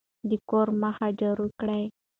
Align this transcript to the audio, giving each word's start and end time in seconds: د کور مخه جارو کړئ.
د 0.29 0.31
کور 0.49 0.67
مخه 0.81 1.07
جارو 1.19 1.47
کړئ. 1.59 1.83